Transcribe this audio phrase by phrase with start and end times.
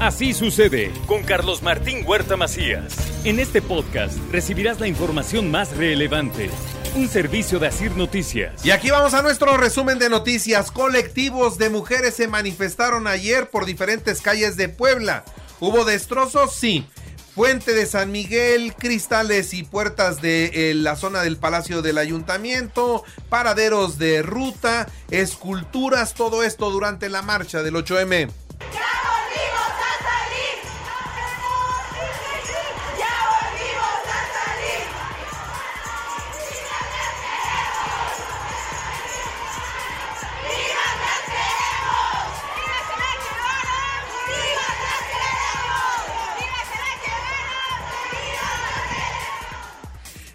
[0.00, 2.94] Así sucede con Carlos Martín Huerta Macías.
[3.24, 6.50] En este podcast recibirás la información más relevante.
[6.94, 8.64] Un servicio de Asir Noticias.
[8.64, 10.70] Y aquí vamos a nuestro resumen de noticias.
[10.70, 15.24] Colectivos de mujeres se manifestaron ayer por diferentes calles de Puebla.
[15.58, 16.54] ¿Hubo destrozos?
[16.54, 16.86] Sí.
[17.34, 23.02] Fuente de San Miguel, cristales y puertas de eh, la zona del Palacio del Ayuntamiento,
[23.28, 28.28] paraderos de ruta, esculturas, todo esto durante la marcha del 8M.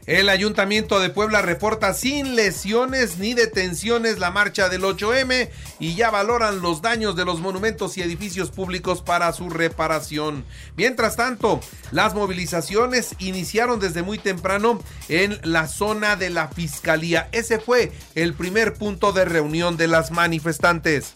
[0.05, 6.11] El Ayuntamiento de Puebla reporta sin lesiones ni detenciones la marcha del 8M y ya
[6.11, 10.43] valoran los daños de los monumentos y edificios públicos para su reparación.
[10.75, 17.29] Mientras tanto, las movilizaciones iniciaron desde muy temprano en la zona de la Fiscalía.
[17.31, 21.15] Ese fue el primer punto de reunión de las manifestantes.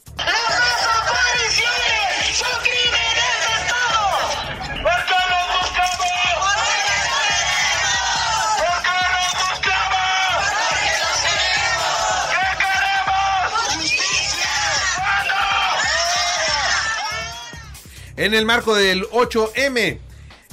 [18.18, 20.00] En el marco del 8M,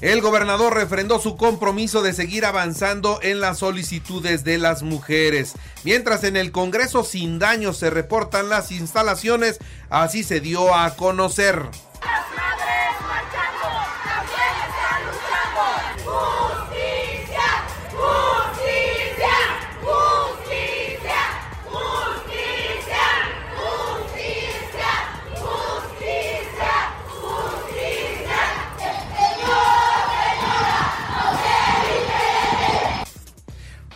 [0.03, 5.55] el gobernador refrendó su compromiso de seguir avanzando en las solicitudes de las mujeres.
[5.83, 11.63] Mientras en el Congreso sin daños se reportan las instalaciones, así se dio a conocer.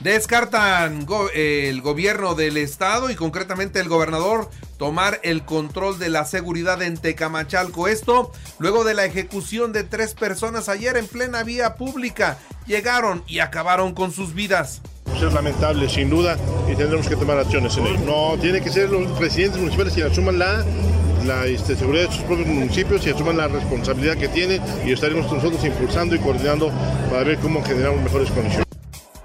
[0.08, 4.48] Descartan el gobierno del estado y concretamente el gobernador
[4.78, 7.88] tomar el control de la seguridad en Tecamachalco.
[7.88, 12.38] Esto luego de la ejecución de tres personas ayer en plena vía pública.
[12.66, 14.80] Llegaron y acabaron con sus vidas.
[15.14, 16.38] Es lamentable, sin duda,
[16.72, 17.98] y tendremos que tomar acciones en ello.
[18.06, 20.64] No, tiene que ser los presidentes municipales quienes asuman la
[21.44, 25.62] este, seguridad de sus propios municipios y asuman la responsabilidad que tienen y estaremos nosotros
[25.62, 26.72] impulsando y coordinando
[27.10, 28.67] para ver cómo generamos mejores condiciones.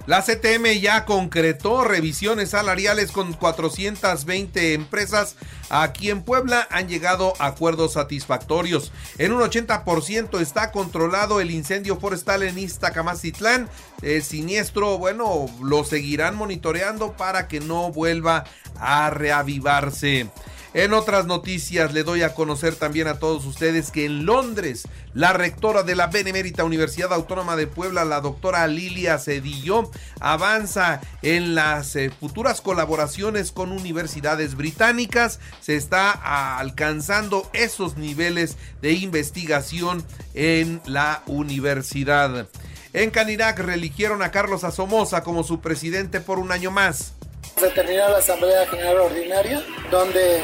[0.05, 5.37] La CTM ya concretó revisiones salariales con 420 empresas
[5.69, 6.67] aquí en Puebla.
[6.71, 8.91] Han llegado acuerdos satisfactorios.
[9.17, 13.69] En un 80% está controlado el incendio forestal en Iztacamacitlán.
[14.01, 18.43] El siniestro, bueno, lo seguirán monitoreando para que no vuelva
[18.83, 20.29] a reavivarse.
[20.73, 25.31] En otras noticias le doy a conocer también a todos ustedes que en Londres la
[25.31, 31.95] rectora de la Benemérita Universidad Autónoma de Puebla, la doctora Lilia Cedillo, avanza en las
[31.95, 35.39] eh, futuras colaboraciones con universidades británicas.
[35.61, 36.09] Se está
[36.57, 42.47] alcanzando esos niveles de investigación en la universidad.
[42.93, 47.13] En Canirac religieron a Carlos Asomosa como su presidente por un año más.
[47.59, 50.41] Se terminó la Asamblea General Ordinaria, donde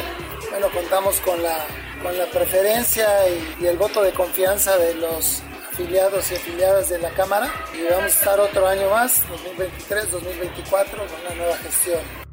[0.51, 1.65] bueno, contamos con la,
[2.01, 6.99] con la preferencia y, y el voto de confianza de los afiliados y afiliadas de
[6.99, 9.23] la Cámara y vamos a estar otro año más,
[9.57, 12.28] 2023-2024, con una nueva gestión.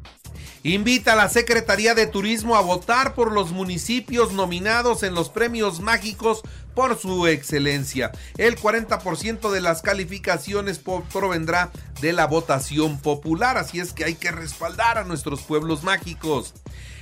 [0.67, 5.79] Invita a la Secretaría de Turismo a votar por los municipios nominados en los premios
[5.79, 6.41] mágicos
[6.75, 8.11] por su excelencia.
[8.37, 10.81] El 40% de las calificaciones
[11.13, 11.71] provendrá
[12.01, 16.53] de la votación popular, así es que hay que respaldar a nuestros pueblos mágicos.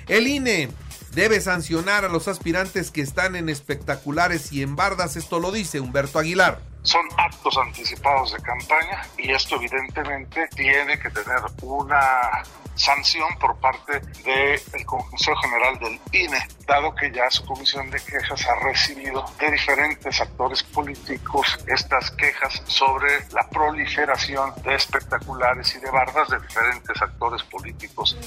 [0.08, 0.70] El INE
[1.16, 5.80] debe sancionar a los aspirantes que están en espectaculares y en bardas, esto lo dice
[5.80, 12.44] Humberto Aguilar son actos anticipados de campaña y esto evidentemente tiene que tener una
[12.76, 18.46] sanción por parte del Consejo General del INE, dado que ya su comisión de quejas
[18.48, 25.90] ha recibido de diferentes actores políticos estas quejas sobre la proliferación de espectaculares y de
[25.90, 28.18] bardas de diferentes actores políticos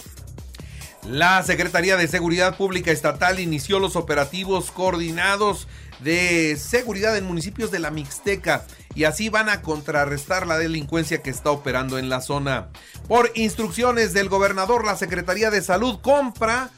[1.07, 5.69] La Secretaría de Seguridad Pública Estatal inició los operativos coordinados
[6.01, 8.65] de seguridad en municipios de la Mixteca
[8.95, 12.69] y así van a contrarrestar la delincuencia que está operando en la zona.
[13.07, 16.71] Por instrucciones del gobernador, la Secretaría de Salud compra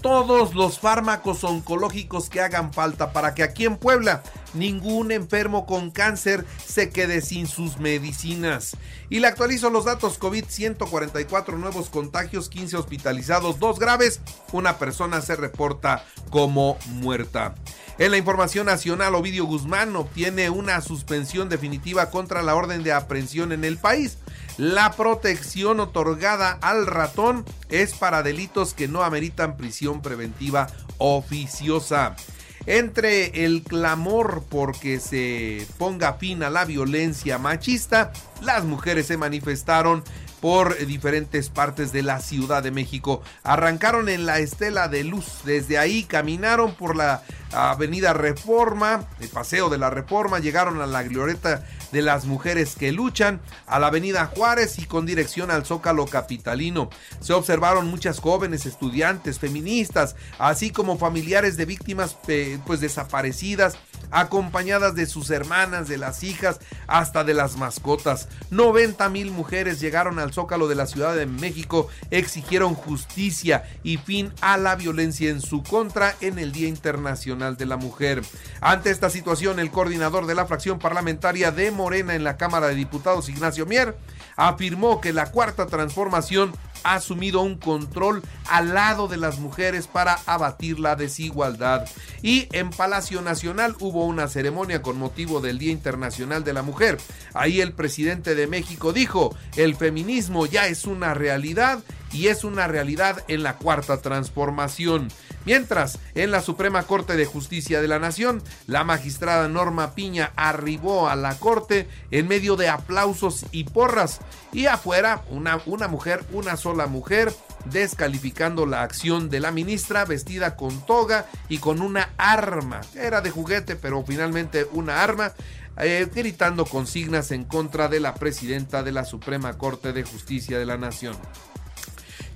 [0.00, 4.22] todos los fármacos oncológicos que hagan falta para que aquí en Puebla
[4.54, 8.76] ningún enfermo con cáncer se quede sin sus medicinas.
[9.10, 14.20] Y le actualizo los datos COVID, 144 nuevos contagios, 15 hospitalizados, 2 graves,
[14.52, 17.54] una persona se reporta como muerta.
[17.96, 23.52] En la información nacional, Ovidio Guzmán obtiene una suspensión definitiva contra la orden de aprehensión
[23.52, 24.18] en el país.
[24.56, 30.66] La protección otorgada al ratón es para delitos que no ameritan prisión preventiva
[30.98, 32.16] oficiosa.
[32.66, 38.12] Entre el clamor porque se ponga fin a la violencia machista,
[38.42, 40.02] las mujeres se manifestaron
[40.44, 43.22] por diferentes partes de la Ciudad de México.
[43.44, 49.70] Arrancaron en la Estela de Luz, desde ahí caminaron por la Avenida Reforma, el Paseo
[49.70, 54.26] de la Reforma, llegaron a la glorieta de las mujeres que luchan, a la Avenida
[54.26, 56.90] Juárez y con dirección al Zócalo Capitalino.
[57.20, 62.18] Se observaron muchas jóvenes estudiantes, feministas, así como familiares de víctimas
[62.66, 63.78] pues desaparecidas,
[64.14, 68.28] acompañadas de sus hermanas, de las hijas, hasta de las mascotas.
[68.50, 74.32] 90 mil mujeres llegaron al Zócalo de la Ciudad de México, exigieron justicia y fin
[74.40, 78.22] a la violencia en su contra en el Día Internacional de la Mujer.
[78.60, 82.76] Ante esta situación, el coordinador de la fracción parlamentaria de Morena en la Cámara de
[82.76, 83.96] Diputados, Ignacio Mier,
[84.36, 86.52] afirmó que la cuarta transformación
[86.84, 91.88] ha asumido un control al lado de las mujeres para abatir la desigualdad.
[92.22, 96.98] Y en Palacio Nacional hubo una ceremonia con motivo del Día Internacional de la Mujer.
[97.32, 101.82] Ahí el presidente de México dijo, el feminismo ya es una realidad
[102.14, 105.08] y es una realidad en la cuarta transformación.
[105.44, 111.08] Mientras, en la Suprema Corte de Justicia de la Nación, la magistrada Norma Piña arribó
[111.08, 114.20] a la Corte en medio de aplausos y porras.
[114.52, 117.34] Y afuera, una, una mujer, una sola mujer,
[117.66, 122.80] descalificando la acción de la ministra vestida con toga y con una arma.
[122.94, 125.32] Era de juguete, pero finalmente una arma.
[125.76, 130.66] Eh, gritando consignas en contra de la presidenta de la Suprema Corte de Justicia de
[130.66, 131.16] la Nación.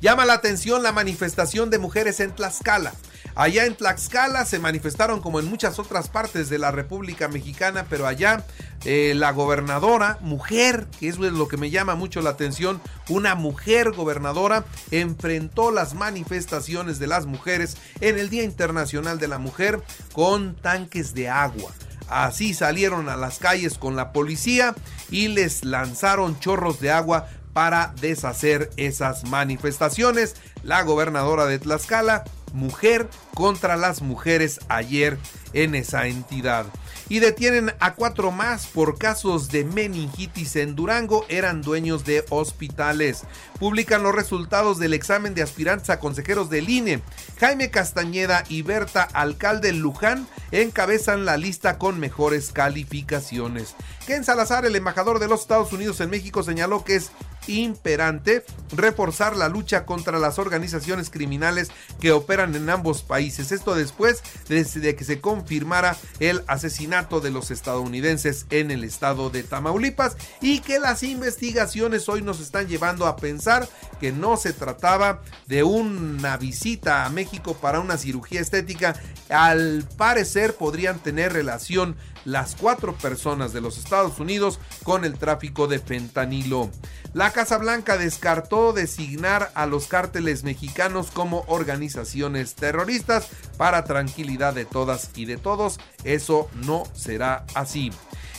[0.01, 2.93] Llama la atención la manifestación de mujeres en Tlaxcala.
[3.35, 8.07] Allá en Tlaxcala se manifestaron como en muchas otras partes de la República Mexicana, pero
[8.07, 8.45] allá
[8.85, 13.91] eh, la gobernadora, mujer, que es lo que me llama mucho la atención, una mujer
[13.91, 20.55] gobernadora enfrentó las manifestaciones de las mujeres en el Día Internacional de la Mujer con
[20.55, 21.73] tanques de agua.
[22.09, 24.75] Así salieron a las calles con la policía
[25.11, 30.37] y les lanzaron chorros de agua para deshacer esas manifestaciones.
[30.63, 32.23] La gobernadora de Tlaxcala,
[32.53, 35.19] mujer contra las mujeres ayer
[35.55, 36.67] en esa entidad
[37.09, 43.25] y detienen a cuatro más por casos de meningitis en Durango, eran dueños de hospitales.
[43.59, 47.01] Publican los resultados del examen de aspirantes a consejeros del INE.
[47.41, 53.75] Jaime Castañeda y Berta Alcalde Luján encabezan la lista con mejores calificaciones.
[54.07, 57.11] Ken Salazar, el embajador de los Estados Unidos en México, señaló que es
[57.49, 58.45] imperante
[58.77, 63.53] reforzar la lucha contra las organizaciones criminales que operan en ambos países.
[63.53, 69.43] Esto después de que se confirmara el asesinato de los estadounidenses en el estado de
[69.43, 73.69] Tamaulipas y que las investigaciones hoy nos están llevando a pensar
[74.01, 78.95] que no se trataba de una visita a México para una cirugía estética.
[79.29, 81.97] Al parecer podrían tener relación
[82.29, 86.71] las cuatro personas de los Estados Unidos con el tráfico de fentanilo.
[87.15, 94.67] La Casa Blanca descartó designar a los cárteles mexicanos como organizaciones terroristas para tranquilidad de
[94.67, 95.81] todas y de todos.
[96.05, 97.93] Eso no será así.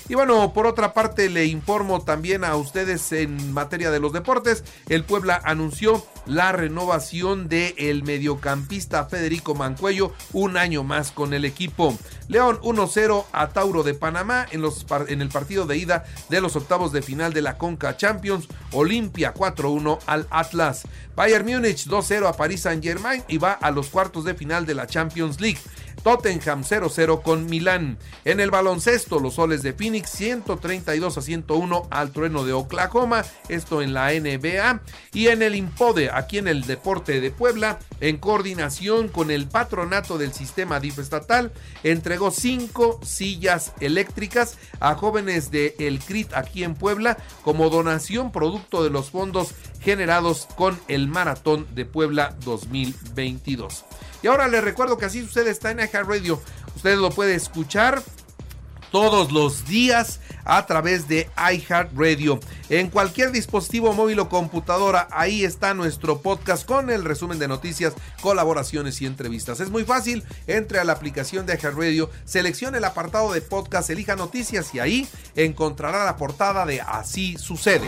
[0.10, 4.63] Y bueno, por otra parte le informo también a ustedes en materia de los deportes,
[4.88, 11.46] el Puebla anunció la renovación de el mediocampista Federico Mancuello un año más con el
[11.46, 11.96] equipo.
[12.29, 16.55] León 1-0 a Tauro de Panamá en, los, en el partido de ida de los
[16.55, 18.48] octavos de final de la Conca Champions.
[18.71, 20.83] Olimpia 4-1 al Atlas.
[21.15, 24.75] Bayern Múnich 2-0 a Paris Saint Germain y va a los cuartos de final de
[24.75, 25.59] la Champions League.
[26.03, 27.98] Tottenham 0-0 con Milán.
[28.25, 33.82] En el baloncesto, los soles de Phoenix 132 a 101 al trueno de Oklahoma, esto
[33.82, 34.82] en la NBA.
[35.13, 40.18] Y en el Impode, aquí en el Deporte de Puebla, en coordinación con el patronato
[40.18, 41.51] del sistema DIF estatal,
[41.84, 48.84] entregó cinco sillas eléctricas a jóvenes de El CRIT aquí en Puebla como donación producto
[48.84, 53.86] de los fondos generados con el Maratón de Puebla 2022.
[54.22, 56.42] Y ahora les recuerdo que así sucede está en Radio.
[56.76, 58.04] Usted lo puede escuchar
[58.92, 62.40] todos los días a través de iHeartRadio.
[62.70, 67.94] En cualquier dispositivo móvil o computadora, ahí está nuestro podcast con el resumen de noticias,
[68.22, 69.60] colaboraciones y entrevistas.
[69.60, 74.16] Es muy fácil, entre a la aplicación de iHeartRadio, seleccione el apartado de podcast, elija
[74.16, 77.88] noticias y ahí encontrará la portada de Así sucede.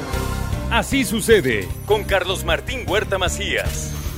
[0.70, 4.01] Así sucede con Carlos Martín Huerta Macías.